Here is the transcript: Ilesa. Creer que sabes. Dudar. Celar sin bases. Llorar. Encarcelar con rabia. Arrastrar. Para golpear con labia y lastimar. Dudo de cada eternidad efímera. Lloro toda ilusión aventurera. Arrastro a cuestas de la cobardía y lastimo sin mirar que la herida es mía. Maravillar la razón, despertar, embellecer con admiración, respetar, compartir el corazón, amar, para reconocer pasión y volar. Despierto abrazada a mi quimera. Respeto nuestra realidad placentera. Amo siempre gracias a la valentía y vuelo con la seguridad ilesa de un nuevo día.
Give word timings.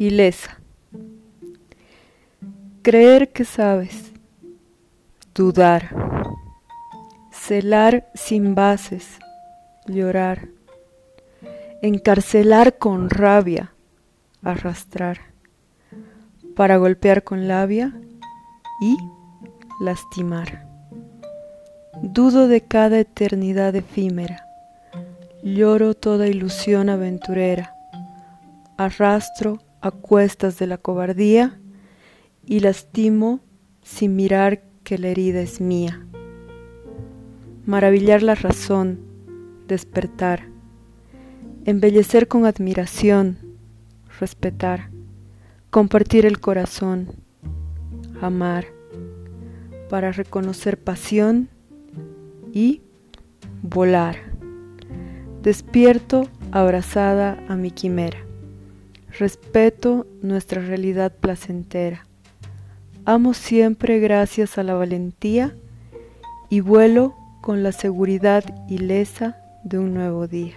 Ilesa. 0.00 0.60
Creer 2.82 3.32
que 3.32 3.44
sabes. 3.44 4.12
Dudar. 5.34 5.90
Celar 7.32 8.08
sin 8.14 8.54
bases. 8.54 9.18
Llorar. 9.88 10.50
Encarcelar 11.82 12.78
con 12.78 13.10
rabia. 13.10 13.72
Arrastrar. 14.44 15.18
Para 16.54 16.76
golpear 16.76 17.24
con 17.24 17.48
labia 17.48 17.92
y 18.80 18.96
lastimar. 19.80 20.64
Dudo 22.02 22.46
de 22.46 22.60
cada 22.60 23.00
eternidad 23.00 23.74
efímera. 23.74 24.44
Lloro 25.42 25.94
toda 25.94 26.28
ilusión 26.28 26.88
aventurera. 26.88 27.74
Arrastro 28.76 29.58
a 29.88 29.92
cuestas 29.92 30.58
de 30.58 30.66
la 30.66 30.78
cobardía 30.78 31.60
y 32.46 32.60
lastimo 32.60 33.40
sin 33.82 34.16
mirar 34.16 34.62
que 34.84 34.98
la 34.98 35.08
herida 35.08 35.40
es 35.40 35.60
mía. 35.60 36.06
Maravillar 37.66 38.22
la 38.22 38.34
razón, 38.34 39.00
despertar, 39.66 40.48
embellecer 41.64 42.28
con 42.28 42.46
admiración, 42.46 43.38
respetar, 44.18 44.90
compartir 45.70 46.24
el 46.24 46.40
corazón, 46.40 47.08
amar, 48.20 48.66
para 49.90 50.12
reconocer 50.12 50.78
pasión 50.78 51.48
y 52.52 52.82
volar. 53.62 54.16
Despierto 55.42 56.28
abrazada 56.52 57.42
a 57.48 57.56
mi 57.56 57.70
quimera. 57.70 58.27
Respeto 59.16 60.06
nuestra 60.22 60.60
realidad 60.60 61.12
placentera. 61.12 62.06
Amo 63.04 63.34
siempre 63.34 64.00
gracias 64.00 64.58
a 64.58 64.62
la 64.62 64.74
valentía 64.74 65.54
y 66.50 66.60
vuelo 66.60 67.14
con 67.40 67.62
la 67.62 67.72
seguridad 67.72 68.44
ilesa 68.68 69.38
de 69.64 69.78
un 69.78 69.94
nuevo 69.94 70.26
día. 70.26 70.54